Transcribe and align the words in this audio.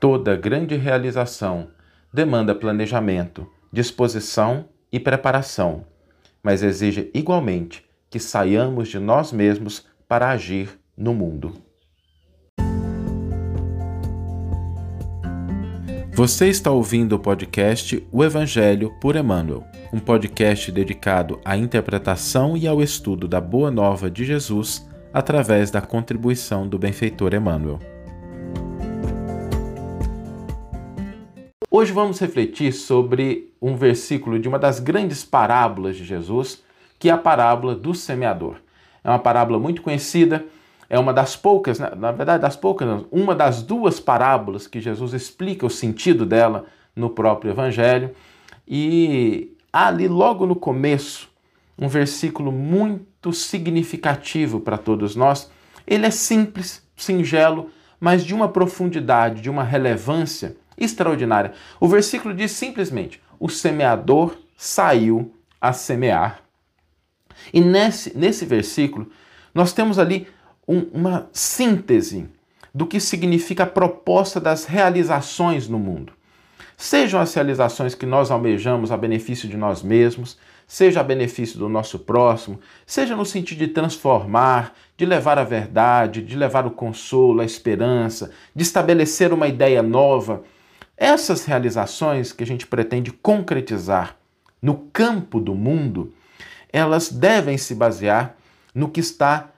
Toda 0.00 0.36
grande 0.36 0.76
realização 0.76 1.70
demanda 2.14 2.54
planejamento, 2.54 3.48
disposição 3.72 4.66
e 4.92 5.00
preparação, 5.00 5.84
mas 6.40 6.62
exige 6.62 7.10
igualmente 7.12 7.84
que 8.08 8.20
saiamos 8.20 8.88
de 8.88 9.00
nós 9.00 9.32
mesmos 9.32 9.86
para 10.06 10.30
agir 10.30 10.70
no 10.96 11.12
mundo. 11.12 11.52
Você 16.14 16.48
está 16.48 16.70
ouvindo 16.70 17.16
o 17.16 17.18
podcast 17.18 18.06
O 18.12 18.24
Evangelho 18.24 18.92
por 19.00 19.16
Emmanuel, 19.16 19.64
um 19.92 19.98
podcast 19.98 20.70
dedicado 20.70 21.40
à 21.44 21.56
interpretação 21.56 22.56
e 22.56 22.68
ao 22.68 22.80
estudo 22.80 23.26
da 23.26 23.40
Boa 23.40 23.70
Nova 23.70 24.08
de 24.08 24.24
Jesus 24.24 24.88
através 25.12 25.72
da 25.72 25.80
contribuição 25.80 26.68
do 26.68 26.78
benfeitor 26.78 27.34
Emmanuel. 27.34 27.97
Hoje 31.80 31.92
vamos 31.92 32.18
refletir 32.18 32.72
sobre 32.72 33.52
um 33.62 33.76
versículo 33.76 34.36
de 34.40 34.48
uma 34.48 34.58
das 34.58 34.80
grandes 34.80 35.22
parábolas 35.22 35.96
de 35.96 36.04
Jesus, 36.04 36.60
que 36.98 37.08
é 37.08 37.12
a 37.12 37.16
parábola 37.16 37.72
do 37.72 37.94
semeador. 37.94 38.56
É 39.04 39.08
uma 39.08 39.20
parábola 39.20 39.60
muito 39.60 39.80
conhecida, 39.80 40.44
é 40.90 40.98
uma 40.98 41.12
das 41.12 41.36
poucas, 41.36 41.78
né, 41.78 41.92
na 41.96 42.10
verdade, 42.10 42.42
das 42.42 42.56
poucas, 42.56 43.04
uma 43.12 43.32
das 43.32 43.62
duas 43.62 44.00
parábolas 44.00 44.66
que 44.66 44.80
Jesus 44.80 45.12
explica 45.12 45.64
o 45.66 45.70
sentido 45.70 46.26
dela 46.26 46.66
no 46.96 47.10
próprio 47.10 47.52
Evangelho. 47.52 48.10
E 48.66 49.56
ali, 49.72 50.08
logo 50.08 50.46
no 50.46 50.56
começo, 50.56 51.30
um 51.78 51.86
versículo 51.86 52.50
muito 52.50 53.32
significativo 53.32 54.58
para 54.58 54.78
todos 54.78 55.14
nós. 55.14 55.48
Ele 55.86 56.06
é 56.06 56.10
simples, 56.10 56.84
singelo, 56.96 57.70
mas 58.00 58.24
de 58.24 58.34
uma 58.34 58.48
profundidade, 58.48 59.40
de 59.40 59.48
uma 59.48 59.62
relevância 59.62 60.56
extraordinária. 60.78 61.52
O 61.80 61.88
versículo 61.88 62.34
diz 62.34 62.52
simplesmente: 62.52 63.20
o 63.38 63.48
semeador 63.48 64.36
saiu 64.56 65.34
a 65.60 65.72
semear. 65.72 66.42
E 67.52 67.60
nesse, 67.60 68.16
nesse 68.16 68.44
versículo, 68.44 69.10
nós 69.54 69.72
temos 69.72 69.98
ali 69.98 70.26
um, 70.66 70.80
uma 70.92 71.28
síntese 71.32 72.28
do 72.74 72.86
que 72.86 73.00
significa 73.00 73.62
a 73.62 73.66
proposta 73.66 74.40
das 74.40 74.64
realizações 74.64 75.68
no 75.68 75.78
mundo. 75.78 76.12
Sejam 76.76 77.20
as 77.20 77.34
realizações 77.34 77.94
que 77.94 78.06
nós 78.06 78.30
almejamos 78.30 78.92
a 78.92 78.96
benefício 78.96 79.48
de 79.48 79.56
nós 79.56 79.82
mesmos, 79.82 80.38
seja 80.66 81.00
a 81.00 81.02
benefício 81.02 81.58
do 81.58 81.68
nosso 81.68 81.98
próximo, 81.98 82.60
seja 82.86 83.16
no 83.16 83.24
sentido 83.24 83.58
de 83.58 83.68
transformar, 83.68 84.74
de 84.96 85.06
levar 85.06 85.38
a 85.38 85.44
verdade, 85.44 86.22
de 86.22 86.36
levar 86.36 86.66
o 86.66 86.70
consolo, 86.70 87.40
a 87.40 87.44
esperança, 87.44 88.30
de 88.54 88.62
estabelecer 88.62 89.32
uma 89.32 89.48
ideia 89.48 89.82
nova 89.82 90.44
essas 90.98 91.44
realizações 91.44 92.32
que 92.32 92.42
a 92.42 92.46
gente 92.46 92.66
pretende 92.66 93.12
concretizar 93.12 94.16
no 94.60 94.74
campo 94.92 95.38
do 95.38 95.54
mundo, 95.54 96.12
elas 96.72 97.08
devem 97.08 97.56
se 97.56 97.74
basear 97.74 98.36
no 98.74 98.88
que 98.90 99.00
está 99.00 99.50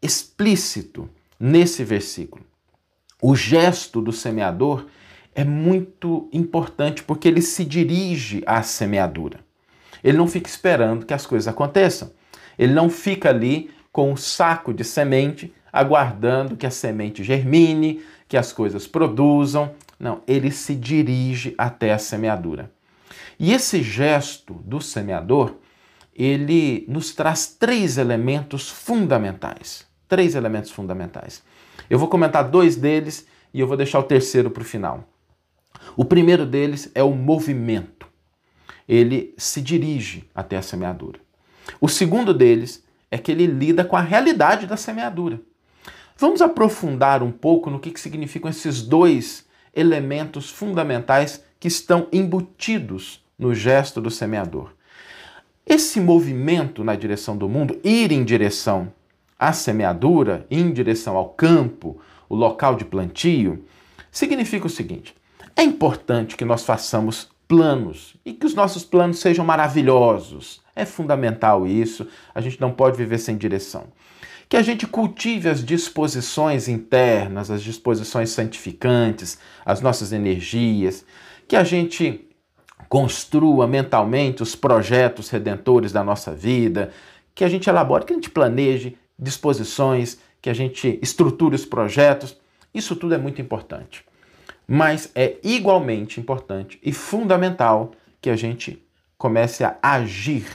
explícito 0.00 1.08
nesse 1.38 1.84
versículo. 1.84 2.44
O 3.20 3.36
gesto 3.36 4.00
do 4.00 4.12
semeador 4.12 4.86
é 5.34 5.44
muito 5.44 6.28
importante 6.32 7.02
porque 7.02 7.28
ele 7.28 7.42
se 7.42 7.64
dirige 7.64 8.42
à 8.46 8.62
semeadura. 8.62 9.40
Ele 10.02 10.16
não 10.16 10.26
fica 10.26 10.48
esperando 10.48 11.04
que 11.04 11.14
as 11.14 11.26
coisas 11.26 11.46
aconteçam. 11.48 12.10
Ele 12.58 12.72
não 12.72 12.88
fica 12.88 13.28
ali 13.28 13.70
com 13.92 14.12
um 14.12 14.16
saco 14.16 14.72
de 14.72 14.84
semente 14.84 15.52
aguardando 15.72 16.56
que 16.56 16.66
a 16.66 16.70
semente 16.70 17.22
germine, 17.22 18.02
que 18.26 18.36
as 18.36 18.52
coisas 18.52 18.86
produzam. 18.86 19.74
Não, 19.98 20.22
ele 20.26 20.50
se 20.50 20.74
dirige 20.74 21.54
até 21.58 21.92
a 21.92 21.98
semeadura. 21.98 22.72
E 23.38 23.52
esse 23.52 23.82
gesto 23.82 24.54
do 24.54 24.80
semeador, 24.80 25.54
ele 26.14 26.84
nos 26.88 27.14
traz 27.14 27.46
três 27.46 27.98
elementos 27.98 28.68
fundamentais. 28.68 29.86
Três 30.08 30.34
elementos 30.34 30.70
fundamentais. 30.70 31.42
Eu 31.88 31.98
vou 31.98 32.08
comentar 32.08 32.48
dois 32.48 32.76
deles 32.76 33.26
e 33.52 33.60
eu 33.60 33.66
vou 33.66 33.76
deixar 33.76 33.98
o 33.98 34.04
terceiro 34.04 34.50
para 34.50 34.62
o 34.62 34.66
final. 34.66 35.08
O 35.96 36.04
primeiro 36.04 36.46
deles 36.46 36.90
é 36.94 37.02
o 37.02 37.12
movimento. 37.12 38.06
Ele 38.88 39.34
se 39.36 39.60
dirige 39.60 40.28
até 40.34 40.56
a 40.56 40.62
semeadura. 40.62 41.20
O 41.80 41.88
segundo 41.88 42.32
deles 42.32 42.84
é 43.10 43.18
que 43.18 43.30
ele 43.30 43.46
lida 43.46 43.84
com 43.84 43.96
a 43.96 44.00
realidade 44.00 44.66
da 44.66 44.76
semeadura. 44.76 45.40
Vamos 46.16 46.42
aprofundar 46.42 47.22
um 47.22 47.30
pouco 47.30 47.70
no 47.70 47.78
que, 47.78 47.90
que 47.90 48.00
significam 48.00 48.50
esses 48.50 48.82
dois 48.82 49.46
elementos 49.78 50.50
fundamentais 50.50 51.44
que 51.60 51.68
estão 51.68 52.08
embutidos 52.12 53.24
no 53.38 53.54
gesto 53.54 54.00
do 54.00 54.10
semeador. 54.10 54.72
Esse 55.64 56.00
movimento 56.00 56.82
na 56.82 56.96
direção 56.96 57.36
do 57.36 57.48
mundo, 57.48 57.78
ir 57.84 58.10
em 58.10 58.24
direção 58.24 58.92
à 59.38 59.52
semeadura, 59.52 60.44
em 60.50 60.72
direção 60.72 61.16
ao 61.16 61.28
campo, 61.28 62.00
o 62.28 62.34
local 62.34 62.74
de 62.74 62.84
plantio, 62.84 63.64
significa 64.10 64.66
o 64.66 64.70
seguinte: 64.70 65.14
é 65.54 65.62
importante 65.62 66.36
que 66.36 66.44
nós 66.44 66.64
façamos 66.64 67.28
planos 67.46 68.16
e 68.24 68.32
que 68.32 68.46
os 68.46 68.54
nossos 68.54 68.84
planos 68.84 69.20
sejam 69.20 69.44
maravilhosos. 69.44 70.60
É 70.74 70.84
fundamental 70.84 71.66
isso, 71.66 72.06
a 72.34 72.40
gente 72.40 72.60
não 72.60 72.72
pode 72.72 72.96
viver 72.96 73.18
sem 73.18 73.36
direção 73.36 73.86
que 74.48 74.56
a 74.56 74.62
gente 74.62 74.86
cultive 74.86 75.48
as 75.48 75.62
disposições 75.62 76.68
internas, 76.68 77.50
as 77.50 77.62
disposições 77.62 78.30
santificantes, 78.30 79.38
as 79.64 79.80
nossas 79.80 80.12
energias, 80.12 81.04
que 81.46 81.54
a 81.54 81.62
gente 81.62 82.26
construa 82.88 83.66
mentalmente 83.66 84.42
os 84.42 84.56
projetos 84.56 85.28
redentores 85.28 85.92
da 85.92 86.02
nossa 86.02 86.34
vida, 86.34 86.90
que 87.34 87.44
a 87.44 87.48
gente 87.48 87.68
elabore, 87.68 88.06
que 88.06 88.12
a 88.12 88.16
gente 88.16 88.30
planeje 88.30 88.96
disposições, 89.18 90.18
que 90.40 90.48
a 90.48 90.54
gente 90.54 90.98
estruture 91.02 91.54
os 91.54 91.66
projetos. 91.66 92.36
Isso 92.72 92.96
tudo 92.96 93.14
é 93.14 93.18
muito 93.18 93.42
importante. 93.42 94.02
Mas 94.66 95.10
é 95.14 95.36
igualmente 95.42 96.20
importante 96.20 96.78
e 96.82 96.92
fundamental 96.92 97.92
que 98.20 98.30
a 98.30 98.36
gente 98.36 98.82
comece 99.18 99.62
a 99.64 99.76
agir, 99.82 100.46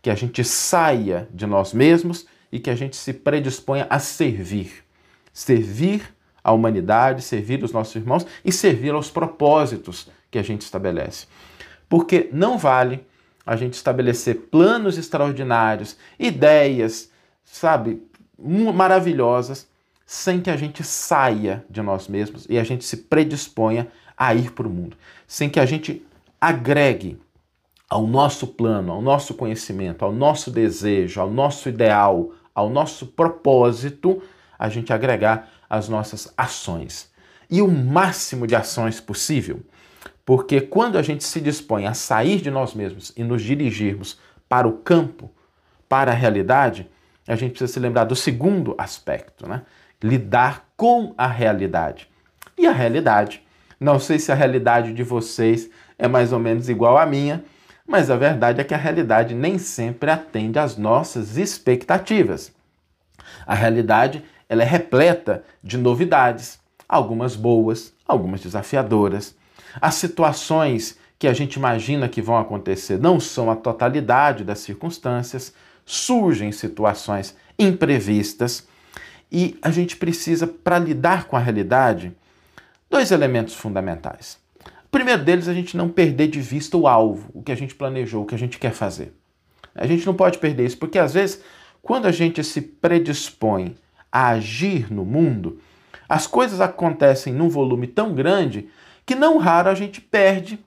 que 0.00 0.08
a 0.08 0.14
gente 0.14 0.42
saia 0.42 1.28
de 1.32 1.46
nós 1.46 1.74
mesmos 1.74 2.26
e 2.50 2.58
que 2.58 2.70
a 2.70 2.74
gente 2.74 2.96
se 2.96 3.12
predisponha 3.12 3.86
a 3.90 3.98
servir. 3.98 4.84
Servir 5.32 6.14
a 6.42 6.52
humanidade, 6.52 7.22
servir 7.22 7.62
os 7.64 7.72
nossos 7.72 7.94
irmãos 7.96 8.26
e 8.44 8.52
servir 8.52 8.94
aos 8.94 9.10
propósitos 9.10 10.08
que 10.30 10.38
a 10.38 10.42
gente 10.42 10.62
estabelece. 10.62 11.26
Porque 11.88 12.28
não 12.32 12.56
vale 12.56 13.04
a 13.44 13.56
gente 13.56 13.74
estabelecer 13.74 14.48
planos 14.50 14.98
extraordinários, 14.98 15.96
ideias, 16.18 17.10
sabe, 17.44 18.02
maravilhosas, 18.38 19.68
sem 20.04 20.40
que 20.40 20.50
a 20.50 20.56
gente 20.56 20.84
saia 20.84 21.64
de 21.68 21.82
nós 21.82 22.06
mesmos 22.06 22.46
e 22.48 22.58
a 22.58 22.64
gente 22.64 22.84
se 22.84 22.96
predisponha 22.96 23.88
a 24.16 24.34
ir 24.34 24.52
para 24.52 24.66
o 24.66 24.70
mundo, 24.70 24.96
sem 25.26 25.50
que 25.50 25.60
a 25.60 25.66
gente 25.66 26.04
agregue 26.40 27.18
ao 27.88 28.06
nosso 28.06 28.46
plano, 28.46 28.92
ao 28.92 29.00
nosso 29.00 29.34
conhecimento, 29.34 30.04
ao 30.04 30.12
nosso 30.12 30.50
desejo, 30.50 31.20
ao 31.20 31.30
nosso 31.30 31.68
ideal, 31.68 32.32
ao 32.54 32.68
nosso 32.68 33.06
propósito, 33.06 34.22
a 34.58 34.68
gente 34.68 34.92
agregar 34.92 35.48
as 35.68 35.88
nossas 35.88 36.32
ações. 36.36 37.10
E 37.48 37.62
o 37.62 37.68
máximo 37.68 38.46
de 38.46 38.56
ações 38.56 39.00
possível, 39.00 39.60
porque 40.24 40.60
quando 40.60 40.98
a 40.98 41.02
gente 41.02 41.22
se 41.22 41.40
dispõe 41.40 41.86
a 41.86 41.94
sair 41.94 42.40
de 42.40 42.50
nós 42.50 42.74
mesmos 42.74 43.12
e 43.16 43.22
nos 43.22 43.42
dirigirmos 43.42 44.18
para 44.48 44.66
o 44.66 44.72
campo, 44.72 45.30
para 45.88 46.10
a 46.10 46.14
realidade, 46.14 46.90
a 47.28 47.36
gente 47.36 47.50
precisa 47.50 47.72
se 47.72 47.78
lembrar 47.78 48.04
do 48.04 48.16
segundo 48.16 48.74
aspecto, 48.76 49.48
né? 49.48 49.62
Lidar 50.02 50.68
com 50.76 51.14
a 51.16 51.26
realidade. 51.26 52.08
E 52.58 52.66
a 52.66 52.72
realidade, 52.72 53.42
não 53.78 53.98
sei 53.98 54.18
se 54.18 54.32
a 54.32 54.34
realidade 54.34 54.92
de 54.92 55.02
vocês 55.02 55.70
é 55.98 56.08
mais 56.08 56.32
ou 56.32 56.38
menos 56.38 56.68
igual 56.68 56.98
à 56.98 57.06
minha, 57.06 57.44
mas 57.86 58.10
a 58.10 58.16
verdade 58.16 58.60
é 58.60 58.64
que 58.64 58.74
a 58.74 58.78
realidade 58.78 59.34
nem 59.34 59.58
sempre 59.58 60.10
atende 60.10 60.58
às 60.58 60.76
nossas 60.76 61.36
expectativas. 61.36 62.52
A 63.46 63.54
realidade 63.54 64.24
ela 64.48 64.62
é 64.62 64.66
repleta 64.66 65.44
de 65.62 65.76
novidades, 65.76 66.58
algumas 66.88 67.36
boas, 67.36 67.92
algumas 68.06 68.40
desafiadoras. 68.40 69.34
As 69.80 69.94
situações 69.94 70.98
que 71.18 71.26
a 71.26 71.32
gente 71.32 71.54
imagina 71.54 72.08
que 72.08 72.22
vão 72.22 72.36
acontecer 72.36 72.98
não 72.98 73.18
são 73.18 73.50
a 73.50 73.56
totalidade 73.56 74.44
das 74.44 74.58
circunstâncias, 74.60 75.52
surgem 75.84 76.52
situações 76.52 77.36
imprevistas 77.58 78.66
e 79.30 79.58
a 79.62 79.70
gente 79.70 79.96
precisa, 79.96 80.46
para 80.46 80.78
lidar 80.78 81.24
com 81.24 81.36
a 81.36 81.40
realidade, 81.40 82.12
dois 82.88 83.10
elementos 83.10 83.54
fundamentais. 83.54 84.38
Primeiro 84.96 85.22
deles 85.22 85.46
é 85.46 85.50
a 85.50 85.54
gente 85.54 85.76
não 85.76 85.90
perder 85.90 86.26
de 86.28 86.40
vista 86.40 86.74
o 86.74 86.88
alvo, 86.88 87.28
o 87.34 87.42
que 87.42 87.52
a 87.52 87.54
gente 87.54 87.74
planejou, 87.74 88.22
o 88.22 88.26
que 88.26 88.34
a 88.34 88.38
gente 88.38 88.58
quer 88.58 88.72
fazer. 88.72 89.12
A 89.74 89.86
gente 89.86 90.06
não 90.06 90.14
pode 90.14 90.38
perder 90.38 90.64
isso, 90.64 90.78
porque 90.78 90.98
às 90.98 91.12
vezes, 91.12 91.42
quando 91.82 92.06
a 92.06 92.10
gente 92.10 92.42
se 92.42 92.62
predispõe 92.62 93.74
a 94.10 94.28
agir 94.28 94.90
no 94.90 95.04
mundo, 95.04 95.60
As 96.08 96.26
coisas 96.26 96.60
acontecem 96.60 97.32
num 97.32 97.48
volume 97.48 97.86
tão 97.86 98.14
grande 98.14 98.68
que 99.04 99.14
não 99.14 99.38
raro 99.38 99.68
a 99.68 99.74
gente 99.74 100.00
perde 100.00 100.58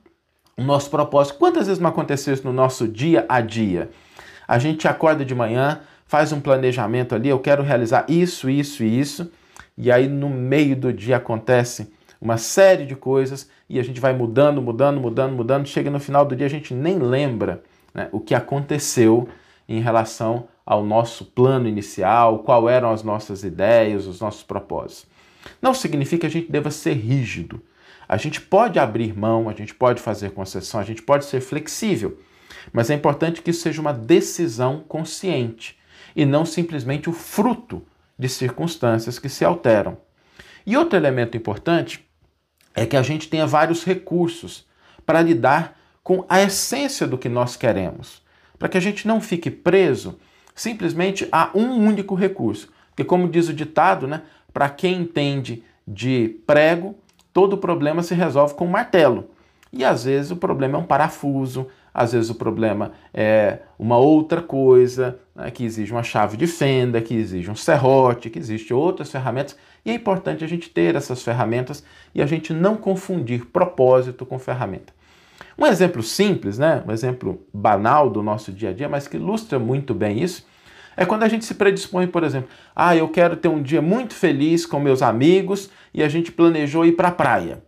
o 0.58 0.64
nosso 0.64 0.90
propósito. 0.90 1.38
Quantas 1.38 1.68
vezes 1.68 1.82
não 1.82 1.90
aconteceu 1.90 2.34
isso 2.34 2.46
no 2.46 2.54
nosso 2.54 2.88
dia 2.88 3.26
a 3.30 3.42
dia? 3.42 3.90
A 4.48 4.60
gente 4.60 4.88
acorda 4.88 5.24
de 5.24 5.34
manhã, 5.34 5.82
faz 6.06 6.32
um 6.32 6.42
planejamento 6.42 7.16
ali, 7.16 7.30
eu 7.30 7.40
quero 7.40 7.64
realizar 7.64 8.06
isso, 8.10 8.50
isso 8.50 8.84
e 8.84 9.00
isso, 9.00 9.32
e 9.78 9.92
aí 9.92 10.08
no 10.08 10.30
meio 10.30 10.76
do 10.76 10.92
dia 10.92 11.18
acontece 11.18 11.92
uma 12.22 12.38
série 12.38 12.86
de 12.86 12.96
coisas 12.96 13.50
e 13.70 13.80
a 13.80 13.84
gente 13.84 14.00
vai 14.00 14.14
mudando, 14.14 14.62
mudando, 14.62 15.00
mudando, 15.00 15.34
mudando. 15.34 15.68
Chega 15.68 15.90
no 15.90 16.00
final 16.00 16.26
do 16.26 16.36
dia 16.36 16.48
a 16.48 16.50
gente 16.50 16.74
nem 16.74 16.98
lembra 16.98 17.64
né, 17.94 18.10
o 18.12 18.20
que 18.20 18.36
aconteceu 18.36 19.28
em 19.68 19.80
relação 19.80 20.48
ao 20.66 20.84
nosso 20.84 21.26
plano 21.26 21.68
inicial, 21.68 22.40
qual 22.40 22.70
eram 22.70 22.92
as 22.92 23.04
nossas 23.04 23.44
ideias, 23.44 24.06
os 24.06 24.20
nossos 24.20 24.44
propósitos. 24.44 25.08
Não 25.62 25.74
significa 25.74 26.22
que 26.22 26.28
a 26.28 26.30
gente 26.30 26.52
deva 26.52 26.70
ser 26.70 26.94
rígido. 26.94 27.62
A 28.08 28.18
gente 28.18 28.42
pode 28.42 28.80
abrir 28.80 29.18
mão, 29.18 29.48
a 29.48 29.54
gente 29.54 29.74
pode 29.74 30.02
fazer 30.02 30.32
concessão, 30.32 30.80
a 30.80 30.84
gente 30.84 31.02
pode 31.02 31.26
ser 31.26 31.42
flexível, 31.42 32.20
mas 32.74 32.90
é 32.90 32.96
importante 32.96 33.42
que 33.42 33.52
isso 33.52 33.62
seja 33.62 33.80
uma 33.80 33.94
decisão 33.94 34.84
consciente 34.88 35.78
e 36.16 36.26
não 36.26 36.44
simplesmente 36.44 37.10
o 37.10 37.14
fruto 37.14 37.84
de 38.18 38.28
circunstâncias 38.28 39.20
que 39.20 39.30
se 39.30 39.46
alteram. 39.46 39.98
E 40.66 40.76
outro 40.76 40.98
elemento 40.98 41.38
importante 41.38 42.09
é 42.76 42.86
que 42.86 42.98
a 42.98 43.02
gente 43.02 43.28
tenha 43.28 43.46
vários 43.46 43.84
recursos 43.84 44.66
para 45.06 45.22
lidar 45.22 45.78
com 46.04 46.26
a 46.30 46.42
essência 46.42 47.06
do 47.06 47.18
que 47.18 47.30
nós 47.30 47.56
queremos, 47.56 48.22
para 48.58 48.70
que 48.70 48.78
a 48.78 48.82
gente 48.82 49.08
não 49.08 49.22
fique 49.22 49.52
preso 49.52 50.20
simplesmente 50.56 51.28
a 51.32 51.52
um 51.56 51.86
único 51.86 52.16
recurso. 52.16 52.72
Porque, 52.90 53.04
como 53.04 53.30
diz 53.30 53.48
o 53.48 53.54
ditado, 53.54 54.08
né, 54.08 54.24
para 54.52 54.70
quem 54.70 55.02
entende 55.02 55.64
de 55.88 56.40
prego, 56.46 56.96
todo 57.34 57.58
problema 57.58 58.04
se 58.04 58.14
resolve 58.14 58.56
com 58.56 58.66
um 58.66 58.70
martelo. 58.70 59.30
E 59.72 59.86
às 59.86 60.04
vezes 60.04 60.32
o 60.32 60.36
problema 60.36 60.78
é 60.78 60.82
um 60.82 60.86
parafuso, 60.86 61.68
às 61.94 62.14
vezes 62.14 62.30
o 62.30 62.36
problema 62.36 62.92
é 63.14 63.60
uma 63.78 63.98
outra 63.98 64.42
coisa, 64.42 65.20
né, 65.36 65.50
que 65.52 65.64
exige 65.64 65.92
uma 65.92 66.04
chave 66.04 66.38
de 66.38 66.48
fenda, 66.48 67.02
que 67.02 67.16
exige 67.16 67.50
um 67.50 67.56
serrote, 67.56 68.30
que 68.30 68.40
existe 68.40 68.74
outras 68.74 69.12
ferramentas. 69.12 69.58
E 69.86 69.92
é 69.92 69.94
importante 69.94 70.44
a 70.44 70.48
gente 70.48 70.70
ter 70.70 70.96
essas 70.96 71.22
ferramentas 71.24 71.84
e 72.14 72.22
a 72.22 72.26
gente 72.26 72.54
não 72.54 72.76
confundir 72.76 73.46
propósito 73.46 74.26
com 74.26 74.38
ferramenta. 74.38 74.94
Um 75.58 75.66
exemplo 75.66 76.02
simples, 76.02 76.58
né, 76.58 76.84
um 76.88 76.92
exemplo 76.92 77.46
banal 77.54 78.10
do 78.10 78.24
nosso 78.24 78.52
dia 78.52 78.70
a 78.70 78.74
dia, 78.74 78.88
mas 78.88 79.08
que 79.08 79.18
ilustra 79.18 79.60
muito 79.60 79.94
bem 79.94 80.22
isso, 80.22 80.48
é 80.96 81.06
quando 81.06 81.24
a 81.24 81.30
gente 81.30 81.46
se 81.46 81.56
predispõe, 81.56 82.08
por 82.08 82.24
exemplo, 82.24 82.50
ah, 82.76 82.96
eu 82.96 83.08
quero 83.08 83.38
ter 83.38 83.48
um 83.48 83.62
dia 83.62 83.82
muito 83.82 84.14
feliz 84.14 84.66
com 84.66 84.80
meus 84.80 85.02
amigos 85.02 85.70
e 85.94 86.04
a 86.04 86.10
gente 86.10 86.30
planejou 86.32 86.86
ir 86.86 86.94
para 86.94 87.08
a 87.08 87.12
praia. 87.12 87.64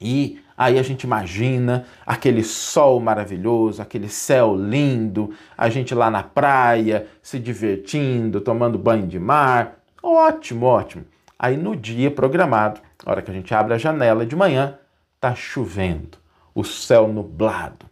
E 0.00 0.40
aí 0.62 0.78
a 0.78 0.82
gente 0.82 1.02
imagina 1.02 1.86
aquele 2.06 2.44
sol 2.44 3.00
maravilhoso, 3.00 3.82
aquele 3.82 4.08
céu 4.08 4.56
lindo, 4.56 5.34
a 5.56 5.68
gente 5.68 5.94
lá 5.94 6.10
na 6.10 6.22
praia, 6.22 7.06
se 7.20 7.38
divertindo, 7.38 8.40
tomando 8.40 8.78
banho 8.78 9.06
de 9.06 9.18
mar. 9.18 9.78
Ótimo, 10.02 10.66
ótimo. 10.66 11.04
Aí 11.38 11.56
no 11.56 11.74
dia 11.74 12.10
programado, 12.10 12.80
a 13.04 13.10
hora 13.10 13.22
que 13.22 13.30
a 13.30 13.34
gente 13.34 13.52
abre 13.52 13.74
a 13.74 13.78
janela 13.78 14.24
de 14.24 14.36
manhã, 14.36 14.78
tá 15.20 15.34
chovendo, 15.34 16.18
o 16.54 16.62
céu 16.64 17.08
nublado. 17.08 17.86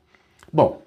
Bom, 0.52 0.82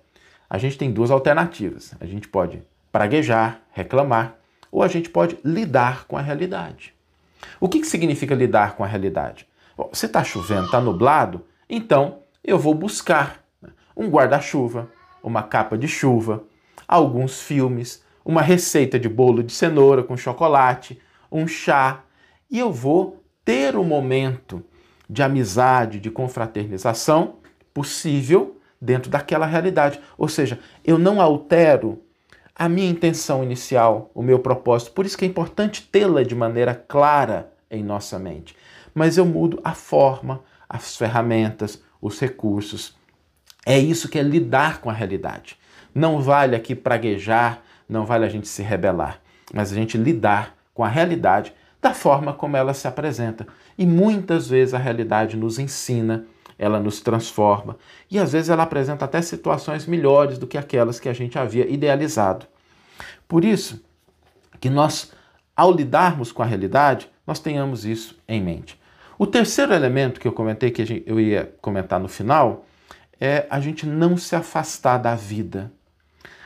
a 0.50 0.58
gente 0.58 0.78
tem 0.78 0.92
duas 0.92 1.12
alternativas. 1.12 1.94
A 2.00 2.06
gente 2.06 2.28
pode 2.28 2.62
praguejar, 2.92 3.60
reclamar, 3.72 4.36
ou 4.72 4.84
a 4.84 4.88
gente 4.88 5.10
pode 5.10 5.38
lidar 5.44 6.06
com 6.06 6.18
a 6.18 6.22
realidade. 6.22 6.94
O 7.60 7.68
que, 7.68 7.80
que 7.80 7.88
significa 7.88 8.36
lidar 8.36 8.76
com 8.76 8.84
a 8.84 8.88
realidade? 8.88 9.48
Bom, 9.76 9.90
se 9.92 10.06
está 10.06 10.24
chovendo, 10.24 10.66
está 10.66 10.80
nublado, 10.80 11.44
então 11.70 12.20
eu 12.44 12.58
vou 12.58 12.74
buscar 12.74 13.44
né, 13.62 13.70
um 13.96 14.08
guarda-chuva, 14.08 14.90
uma 15.22 15.44
capa 15.44 15.78
de 15.78 15.88
chuva, 15.88 16.44
alguns 16.88 17.42
filmes, 17.42 18.04
uma 18.26 18.42
receita 18.42 19.00
de 19.00 19.10
bolo 19.10 19.44
de 19.44 19.54
cenoura 19.54 20.04
com 20.04 20.18
chocolate, 20.18 21.00
um 21.32 21.48
chá, 21.48 22.04
e 22.50 22.60
eu 22.60 22.72
vou 22.72 23.24
ter 23.44 23.76
um 23.76 23.84
momento 23.84 24.64
de 25.10 25.22
amizade, 25.22 26.00
de 26.00 26.10
confraternização 26.10 27.36
possível 27.74 28.60
dentro 28.80 29.10
daquela 29.10 29.46
realidade. 29.46 30.00
Ou 30.18 30.28
seja, 30.28 30.60
eu 30.84 30.98
não 30.98 31.22
altero 31.22 32.02
a 32.56 32.70
minha 32.70 32.90
intenção 32.90 33.44
inicial, 33.44 34.12
o 34.14 34.22
meu 34.22 34.40
propósito. 34.40 34.92
Por 34.92 35.06
isso 35.06 35.18
que 35.18 35.26
é 35.26 35.28
importante 35.28 35.88
tê-la 35.92 36.24
de 36.24 36.36
maneira 36.36 36.76
clara 36.76 37.52
em 37.70 37.84
nossa 37.84 38.20
mente. 38.20 38.56
Mas 38.94 39.18
eu 39.18 39.26
mudo 39.26 39.60
a 39.64 39.74
forma, 39.74 40.42
as 40.74 40.98
ferramentas, 40.98 41.82
os 42.02 42.20
recursos. 42.20 42.96
É 43.64 43.78
isso 43.78 44.10
que 44.10 44.18
é 44.18 44.24
lidar 44.24 44.82
com 44.82 44.90
a 44.90 44.94
realidade. 44.94 45.56
Não 45.94 46.20
vale 46.20 46.56
aqui 46.56 46.74
praguejar, 46.74 47.62
não 47.88 48.06
vale 48.06 48.26
a 48.26 48.30
gente 48.30 48.48
se 48.48 48.64
rebelar, 48.64 49.22
mas 49.54 49.72
a 49.72 49.76
gente 49.76 49.98
lidar 49.98 50.56
com 50.74 50.84
a 50.84 50.88
realidade 50.88 51.54
da 51.80 51.94
forma 51.94 52.34
como 52.34 52.58
ela 52.58 52.74
se 52.74 52.88
apresenta. 52.88 53.46
E 53.78 53.86
muitas 53.86 54.50
vezes 54.50 54.74
a 54.74 54.80
realidade 54.80 55.38
nos 55.38 55.60
ensina 55.60 56.26
ela 56.58 56.80
nos 56.80 57.02
transforma 57.02 57.78
e 58.10 58.20
às 58.20 58.32
vezes 58.32 58.50
ela 58.50 58.64
apresenta 58.64 59.06
até 59.06 59.22
situações 59.22 59.86
melhores 59.86 60.38
do 60.38 60.48
que 60.48 60.58
aquelas 60.58 61.00
que 61.00 61.10
a 61.10 61.14
gente 61.14 61.38
havia 61.38 61.70
idealizado. 61.70 62.46
Por 63.28 63.44
isso 63.44 63.84
que 64.60 64.70
nós, 64.70 65.12
ao 65.56 65.72
lidarmos 65.72 66.32
com 66.32 66.42
a 66.42 66.46
realidade, 66.46 67.10
nós 67.26 67.40
tenhamos 67.40 67.86
isso 67.86 68.18
em 68.28 68.42
mente. 68.42 68.80
O 69.18 69.28
terceiro 69.28 69.74
elemento 69.74 70.20
que 70.20 70.28
eu 70.28 70.32
comentei, 70.32 70.72
que 70.72 71.04
eu 71.06 71.20
ia 71.20 71.54
comentar 71.62 72.00
no 72.00 72.08
final, 72.08 72.66
é 73.20 73.46
a 73.50 73.60
gente 73.60 73.86
não 73.86 74.18
se 74.18 74.36
afastar 74.36 74.98
da 74.98 75.16
vida. 75.16 75.72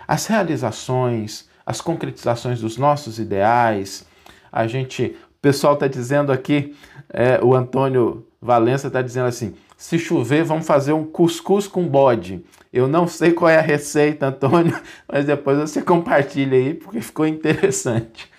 As 0.08 0.26
realizações, 0.26 1.50
as 1.66 1.82
concretizações 1.82 2.62
dos 2.62 2.78
nossos 2.78 3.20
ideais, 3.20 4.06
a 4.52 4.68
gente. 4.68 5.16
O 5.38 5.40
pessoal 5.40 5.76
está 5.76 5.88
dizendo 5.88 6.32
aqui, 6.32 6.76
é, 7.10 7.40
o 7.42 7.54
Antônio 7.54 8.28
Valença 8.42 8.88
está 8.88 9.02
dizendo 9.02 9.28
assim: 9.28 9.54
se 9.78 10.00
chover, 10.00 10.44
vamos 10.44 10.66
fazer 10.66 10.94
um 10.94 11.06
cuscuz 11.06 11.68
com 11.68 11.88
bode. 11.88 12.44
Eu 12.74 12.88
não 12.88 13.08
sei 13.08 13.32
qual 13.32 13.50
é 13.50 13.58
a 13.58 13.62
receita, 13.62 14.28
Antônio, 14.28 14.78
mas 15.08 15.26
depois 15.26 15.58
você 15.58 15.82
compartilha 15.82 16.58
aí, 16.58 16.74
porque 16.74 17.00
ficou 17.00 17.26
interessante. 17.26 18.30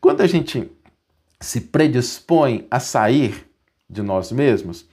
Quando 0.00 0.20
a 0.20 0.26
gente 0.26 0.70
se 1.44 1.60
predispõe 1.60 2.66
a 2.70 2.80
sair 2.80 3.46
de 3.88 4.02
nós 4.02 4.32
mesmos, 4.32 4.88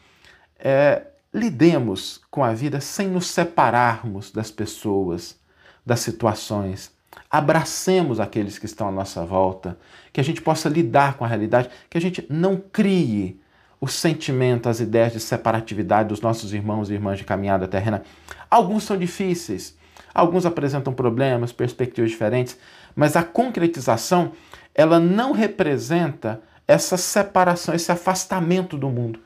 é, 0.60 1.08
lidemos 1.34 2.20
com 2.30 2.44
a 2.44 2.54
vida 2.54 2.82
sem 2.82 3.08
nos 3.08 3.28
separarmos 3.28 4.32
das 4.32 4.52
pessoas, 4.52 5.40
das 5.86 6.02
situações. 6.02 6.92
Abracemos 7.30 8.20
aqueles 8.20 8.60
que 8.60 8.66
estão 8.66 8.90
à 8.90 8.92
nossa 8.92 9.26
volta, 9.26 9.78
que 10.12 10.20
a 10.20 10.24
gente 10.24 10.42
possa 10.42 10.68
lidar 10.68 11.14
com 11.16 11.24
a 11.24 11.28
realidade, 11.28 11.70
que 11.90 11.98
a 11.98 12.02
gente 12.02 12.26
não 12.30 12.58
crie 12.58 13.40
o 13.80 13.88
sentimento, 13.88 14.68
as 14.68 14.82
ideias 14.82 15.14
de 15.14 15.20
separatividade 15.22 16.10
dos 16.10 16.20
nossos 16.20 16.54
irmãos 16.54 16.90
e 16.90 16.94
irmãs 16.94 17.18
de 17.18 17.24
caminhada 17.24 17.68
terrena. 17.68 18.04
Alguns 18.50 18.84
são 18.84 18.98
difíceis, 18.98 19.76
alguns 20.14 20.46
apresentam 20.46 20.94
problemas, 20.94 21.54
perspectivas 21.54 22.12
diferentes, 22.12 22.58
mas 22.94 23.16
a 23.16 23.24
concretização, 23.24 24.34
ela 24.74 25.00
não 25.00 25.32
representa 25.32 26.42
essa 26.68 26.98
separação, 26.98 27.74
esse 27.74 27.92
afastamento 27.92 28.78
do 28.78 28.90
mundo. 28.90 29.20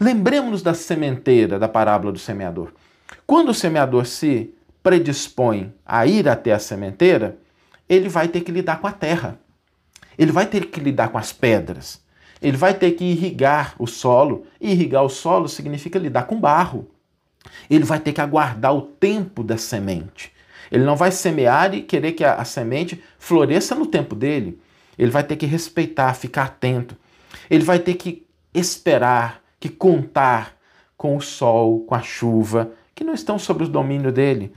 Lembremos-nos 0.00 0.62
da 0.62 0.74
sementeira, 0.74 1.58
da 1.58 1.68
parábola 1.68 2.12
do 2.12 2.18
semeador. 2.18 2.72
Quando 3.26 3.50
o 3.50 3.54
semeador 3.54 4.06
se 4.06 4.54
predispõe 4.82 5.72
a 5.84 6.06
ir 6.06 6.28
até 6.28 6.52
a 6.52 6.58
sementeira, 6.58 7.38
ele 7.88 8.08
vai 8.08 8.28
ter 8.28 8.40
que 8.40 8.52
lidar 8.52 8.80
com 8.80 8.86
a 8.86 8.92
terra. 8.92 9.38
Ele 10.18 10.32
vai 10.32 10.46
ter 10.46 10.66
que 10.66 10.80
lidar 10.80 11.08
com 11.08 11.18
as 11.18 11.32
pedras. 11.32 12.00
Ele 12.40 12.56
vai 12.56 12.74
ter 12.74 12.92
que 12.92 13.04
irrigar 13.04 13.74
o 13.78 13.86
solo, 13.86 14.46
e 14.60 14.72
irrigar 14.72 15.02
o 15.02 15.08
solo 15.08 15.48
significa 15.48 15.98
lidar 15.98 16.24
com 16.24 16.38
barro. 16.38 16.88
Ele 17.68 17.84
vai 17.84 17.98
ter 17.98 18.12
que 18.12 18.20
aguardar 18.20 18.74
o 18.74 18.82
tempo 18.82 19.42
da 19.42 19.56
semente. 19.56 20.32
Ele 20.70 20.84
não 20.84 20.96
vai 20.96 21.10
semear 21.10 21.74
e 21.74 21.82
querer 21.82 22.12
que 22.12 22.24
a, 22.24 22.34
a 22.34 22.44
semente 22.44 23.02
floresça 23.18 23.74
no 23.74 23.86
tempo 23.86 24.14
dele. 24.14 24.60
Ele 24.98 25.10
vai 25.10 25.22
ter 25.22 25.36
que 25.36 25.46
respeitar, 25.46 26.14
ficar 26.14 26.44
atento. 26.44 26.96
Ele 27.50 27.64
vai 27.64 27.78
ter 27.78 27.94
que 27.94 28.26
esperar, 28.54 29.42
que 29.60 29.68
contar 29.68 30.56
com 30.96 31.16
o 31.16 31.20
sol, 31.20 31.80
com 31.80 31.94
a 31.94 32.02
chuva, 32.02 32.72
que 32.94 33.04
não 33.04 33.14
estão 33.14 33.38
sob 33.38 33.64
o 33.64 33.68
domínio 33.68 34.10
dele. 34.10 34.52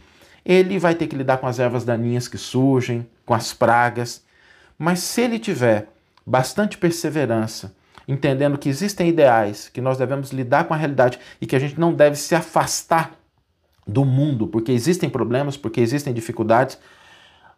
Ele 0.46 0.79
vai 0.79 0.96
ter 0.96 1.08
que 1.08 1.15
lidar 1.15 1.38
com 1.38 1.48
as 1.48 1.60
ervas 1.60 1.84
daninhas 1.84 2.27
que 2.27 2.38
surgem, 2.38 3.08
com 3.25 3.34
as 3.34 3.53
pragas. 3.53 4.24
Mas 4.77 5.00
se 5.00 5.22
ele 5.22 5.38
tiver 5.38 5.89
bastante 6.25 6.77
perseverança, 6.77 7.75
entendendo 8.08 8.58
que 8.58 8.69
existem 8.69 9.10
ideais, 9.10 9.69
que 9.69 9.81
nós 9.81 9.98
devemos 9.98 10.31
lidar 10.31 10.63
com 10.63 10.74
a 10.74 10.77
realidade 10.77 11.19
e 11.39 11.46
que 11.46 11.55
a 11.55 11.60
gente 11.60 11.79
não 11.79 11.93
deve 11.93 12.15
se 12.15 12.34
afastar 12.34 13.12
do 13.86 14.05
mundo, 14.05 14.48
porque 14.48 14.72
existem 14.72 15.10
problemas, 15.10 15.58
porque 15.58 15.81
existem 15.81 16.13
dificuldades, 16.13 16.77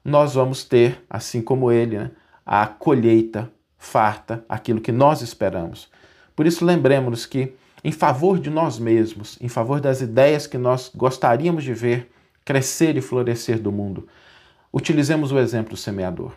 nós 0.03 0.33
vamos 0.33 0.63
ter, 0.63 1.03
assim 1.09 1.41
como 1.41 1.71
ele, 1.71 1.97
né, 1.97 2.11
a 2.53 2.67
colheita 2.67 3.49
farta 3.77 4.43
aquilo 4.49 4.81
que 4.81 4.91
nós 4.91 5.21
esperamos. 5.21 5.89
Por 6.35 6.45
isso, 6.45 6.65
lembremos-nos 6.65 7.25
que, 7.25 7.53
em 7.81 7.93
favor 7.93 8.37
de 8.37 8.49
nós 8.49 8.77
mesmos, 8.77 9.37
em 9.39 9.47
favor 9.47 9.79
das 9.79 10.01
ideias 10.01 10.47
que 10.47 10.57
nós 10.57 10.91
gostaríamos 10.93 11.63
de 11.63 11.73
ver 11.73 12.11
crescer 12.43 12.97
e 12.97 13.01
florescer 13.01 13.57
do 13.57 13.71
mundo, 13.71 14.05
utilizemos 14.73 15.31
o 15.31 15.39
exemplo 15.39 15.69
do 15.69 15.77
semeador. 15.77 16.33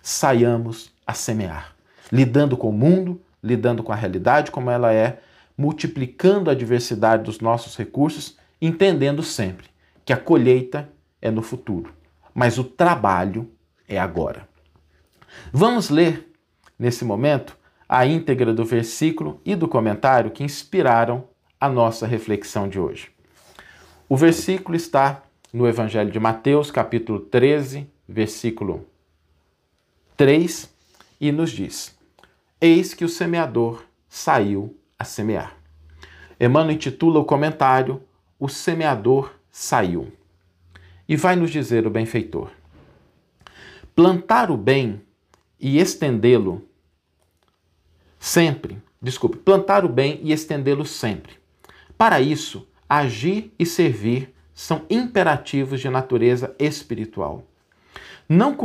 Saiamos 0.00 0.92
a 1.04 1.12
semear, 1.14 1.74
lidando 2.12 2.56
com 2.56 2.68
o 2.68 2.72
mundo, 2.72 3.20
lidando 3.42 3.82
com 3.82 3.90
a 3.90 3.96
realidade 3.96 4.52
como 4.52 4.70
ela 4.70 4.92
é, 4.92 5.18
multiplicando 5.58 6.48
a 6.48 6.54
diversidade 6.54 7.24
dos 7.24 7.40
nossos 7.40 7.76
recursos, 7.76 8.38
entendendo 8.62 9.20
sempre 9.20 9.66
que 10.04 10.12
a 10.12 10.16
colheita 10.16 10.88
é 11.20 11.28
no 11.28 11.42
futuro, 11.42 11.92
mas 12.32 12.56
o 12.56 12.62
trabalho 12.62 13.50
é 13.88 13.98
agora. 13.98 14.46
Vamos 15.52 15.90
ler, 15.90 16.32
nesse 16.78 17.04
momento, 17.04 17.56
a 17.88 18.04
íntegra 18.04 18.52
do 18.52 18.64
versículo 18.64 19.40
e 19.44 19.54
do 19.54 19.68
comentário 19.68 20.30
que 20.30 20.42
inspiraram 20.42 21.24
a 21.60 21.68
nossa 21.68 22.06
reflexão 22.06 22.68
de 22.68 22.78
hoje. 22.78 23.10
O 24.08 24.16
versículo 24.16 24.76
está 24.76 25.22
no 25.52 25.66
Evangelho 25.66 26.10
de 26.10 26.20
Mateus, 26.20 26.70
capítulo 26.70 27.20
13, 27.20 27.88
versículo 28.08 28.86
3, 30.16 30.72
e 31.20 31.32
nos 31.32 31.50
diz: 31.50 31.96
Eis 32.60 32.94
que 32.94 33.04
o 33.04 33.08
semeador 33.08 33.84
saiu 34.08 34.76
a 34.98 35.04
semear. 35.04 35.56
Emmanuel 36.38 36.74
intitula 36.74 37.18
o 37.18 37.24
comentário 37.24 38.02
O 38.38 38.48
semeador 38.48 39.32
saiu. 39.50 40.12
E 41.08 41.16
vai 41.16 41.36
nos 41.36 41.50
dizer 41.50 41.86
o 41.86 41.90
benfeitor: 41.90 42.50
Plantar 43.94 44.50
o 44.50 44.56
bem 44.56 45.00
e 45.60 45.78
estendê-lo 45.78 46.62
sempre, 48.18 48.82
desculpe, 49.00 49.36
plantar 49.36 49.84
o 49.84 49.88
bem 49.88 50.20
e 50.22 50.32
estendê-lo 50.32 50.84
sempre. 50.84 51.34
Para 51.96 52.20
isso, 52.20 52.66
agir 52.88 53.52
e 53.58 53.64
servir 53.64 54.34
são 54.54 54.82
imperativos 54.88 55.80
de 55.80 55.88
natureza 55.88 56.54
espiritual. 56.58 57.44
Não 58.28 58.56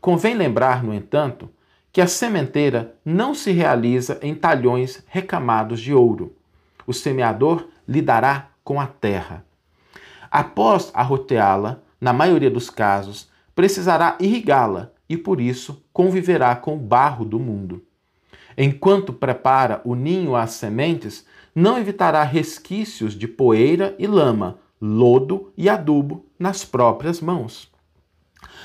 convém 0.00 0.34
lembrar, 0.34 0.82
no 0.82 0.92
entanto, 0.92 1.48
que 1.92 2.00
a 2.00 2.06
sementeira 2.06 2.94
não 3.04 3.34
se 3.34 3.52
realiza 3.52 4.18
em 4.20 4.34
talhões 4.34 5.04
recamados 5.06 5.80
de 5.80 5.94
ouro. 5.94 6.34
O 6.86 6.92
semeador 6.92 7.68
lidará 7.86 8.48
com 8.64 8.80
a 8.80 8.86
terra. 8.86 9.44
Após 10.30 10.90
arroteá-la, 10.92 11.78
na 12.00 12.12
maioria 12.12 12.50
dos 12.50 12.68
casos, 12.68 13.30
precisará 13.54 14.16
irrigá-la 14.18 14.90
e 15.08 15.16
por 15.16 15.40
isso 15.40 15.84
conviverá 15.92 16.54
com 16.56 16.74
o 16.76 16.80
barro 16.80 17.24
do 17.24 17.38
mundo. 17.38 17.84
Enquanto 18.56 19.12
prepara 19.12 19.80
o 19.84 19.94
ninho 19.94 20.36
às 20.36 20.52
sementes, 20.52 21.26
não 21.54 21.78
evitará 21.78 22.22
resquícios 22.22 23.14
de 23.14 23.26
poeira 23.26 23.94
e 23.98 24.06
lama, 24.06 24.58
lodo 24.80 25.52
e 25.56 25.68
adubo 25.68 26.26
nas 26.38 26.64
próprias 26.64 27.20
mãos. 27.20 27.70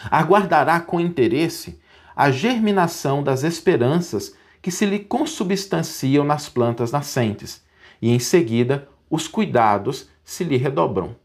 Aguardará 0.10 0.80
com 0.80 1.00
interesse 1.00 1.80
a 2.16 2.32
germinação 2.32 3.24
das 3.24 3.44
esperanças 3.44 4.36
que 4.62 4.72
se 4.72 4.86
lhe 4.86 5.00
consubstanciam 5.00 6.24
nas 6.24 6.50
plantas 6.50 6.92
nascentes, 6.92 7.64
e 8.02 8.10
em 8.12 8.20
seguida 8.20 8.88
os 9.10 9.28
cuidados 9.28 10.10
se 10.24 10.44
lhe 10.44 10.58
redobram. 10.58 11.16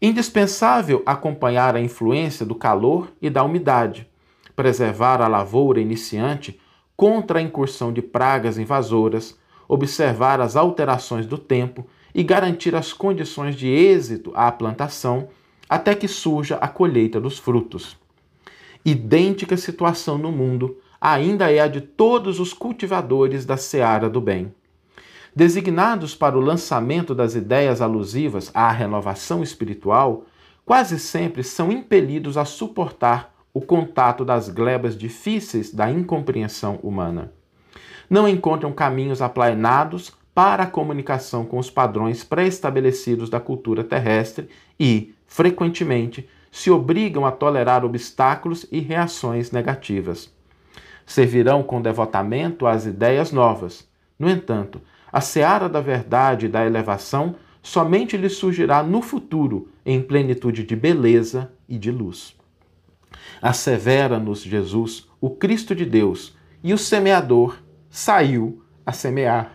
Indispensável 0.00 1.02
acompanhar 1.06 1.74
a 1.74 1.80
influência 1.80 2.44
do 2.44 2.54
calor 2.54 3.12
e 3.22 3.30
da 3.30 3.42
umidade, 3.42 4.08
preservar 4.54 5.20
a 5.20 5.28
lavoura 5.28 5.80
iniciante 5.80 6.60
contra 6.96 7.38
a 7.38 7.42
incursão 7.42 7.92
de 7.92 8.02
pragas 8.02 8.58
invasoras, 8.58 9.38
observar 9.68 10.40
as 10.40 10.56
alterações 10.56 11.26
do 11.26 11.38
tempo 11.38 11.86
e 12.14 12.22
garantir 12.22 12.74
as 12.74 12.92
condições 12.92 13.56
de 13.56 13.68
êxito 13.68 14.32
à 14.34 14.52
plantação 14.52 15.28
até 15.68 15.94
que 15.94 16.06
surja 16.06 16.56
a 16.56 16.68
colheita 16.68 17.20
dos 17.20 17.38
frutos. 17.38 17.96
Idêntica 18.84 19.56
situação 19.56 20.18
no 20.18 20.30
mundo 20.30 20.76
ainda 21.00 21.50
é 21.50 21.60
a 21.60 21.68
de 21.68 21.80
todos 21.80 22.38
os 22.38 22.52
cultivadores 22.52 23.44
da 23.46 23.56
seara 23.56 24.10
do 24.10 24.20
bem. 24.20 24.54
Designados 25.34 26.14
para 26.14 26.36
o 26.36 26.40
lançamento 26.40 27.14
das 27.14 27.34
ideias 27.34 27.80
alusivas 27.80 28.50
à 28.52 28.70
renovação 28.70 29.42
espiritual, 29.42 30.26
quase 30.64 30.98
sempre 30.98 31.42
são 31.42 31.72
impelidos 31.72 32.36
a 32.36 32.44
suportar 32.44 33.31
o 33.54 33.60
contato 33.60 34.24
das 34.24 34.48
glebas 34.48 34.96
difíceis 34.96 35.72
da 35.72 35.90
incompreensão 35.90 36.78
humana. 36.82 37.32
Não 38.08 38.26
encontram 38.26 38.72
caminhos 38.72 39.20
aplainados 39.20 40.12
para 40.34 40.62
a 40.62 40.66
comunicação 40.66 41.44
com 41.44 41.58
os 41.58 41.70
padrões 41.70 42.24
pré-estabelecidos 42.24 43.28
da 43.28 43.38
cultura 43.38 43.84
terrestre 43.84 44.48
e, 44.80 45.14
frequentemente, 45.26 46.28
se 46.50 46.70
obrigam 46.70 47.26
a 47.26 47.32
tolerar 47.32 47.84
obstáculos 47.84 48.66
e 48.70 48.80
reações 48.80 49.50
negativas. 49.50 50.32
Servirão 51.04 51.62
com 51.62 51.82
devotamento 51.82 52.66
às 52.66 52.86
ideias 52.86 53.32
novas. 53.32 53.88
No 54.18 54.28
entanto, 54.30 54.80
a 55.12 55.20
seara 55.20 55.68
da 55.68 55.80
verdade 55.80 56.46
e 56.46 56.48
da 56.48 56.64
elevação 56.64 57.34
somente 57.62 58.16
lhes 58.16 58.36
surgirá 58.36 58.82
no 58.82 59.02
futuro 59.02 59.68
em 59.84 60.00
plenitude 60.00 60.64
de 60.64 60.74
beleza 60.74 61.52
e 61.68 61.78
de 61.78 61.90
luz. 61.90 62.34
Assevera-nos 63.40 64.42
Jesus, 64.42 65.08
o 65.20 65.30
Cristo 65.30 65.74
de 65.74 65.84
Deus, 65.84 66.36
e 66.62 66.72
o 66.72 66.78
semeador 66.78 67.58
saiu 67.90 68.62
a 68.84 68.92
semear. 68.92 69.52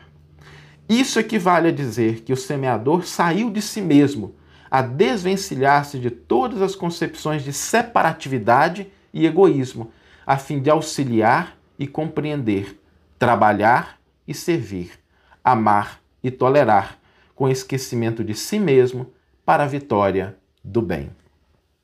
Isso 0.90 1.20
equivale 1.20 1.68
a 1.68 1.72
dizer 1.72 2.22
que 2.22 2.32
o 2.32 2.38
semeador 2.38 3.06
saiu 3.06 3.50
de 3.50 3.62
si 3.62 3.82
mesmo, 3.82 4.36
a 4.70 4.82
desvencilhar-se 4.82 6.00
de 6.00 6.10
todas 6.10 6.62
as 6.62 6.76
concepções 6.76 7.44
de 7.44 7.52
separatividade 7.52 8.92
e 9.14 9.26
egoísmo, 9.26 9.92
a 10.26 10.38
fim 10.38 10.62
de 10.62 10.70
auxiliar 10.70 11.58
e 11.80 11.88
compreender, 11.88 12.80
trabalhar 13.18 14.00
e 14.28 14.34
servir, 14.34 14.92
amar 15.44 16.02
e 16.24 16.30
tolerar, 16.30 17.00
com 17.36 17.48
esquecimento 17.48 18.24
de 18.24 18.34
si 18.34 18.60
mesmo 18.60 19.12
para 19.46 19.64
a 19.64 19.68
vitória 19.68 20.38
do 20.64 20.82
bem. 20.82 21.10